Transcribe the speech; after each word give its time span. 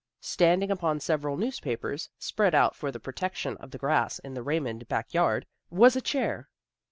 Standing 0.23 0.71
upon 0.71 0.99
several 0.99 1.37
newspapers, 1.37 2.09
spread 2.17 2.55
out 2.55 2.75
for 2.75 2.91
the 2.91 2.99
protection 2.99 3.55
of 3.57 3.69
the 3.69 3.77
grass 3.77 4.17
in 4.17 4.33
the 4.33 4.41
Ray 4.41 4.59
mond 4.59 4.87
back 4.87 5.13
yard, 5.13 5.45
was 5.69 5.95
a 5.95 6.01
chair. 6.01 6.49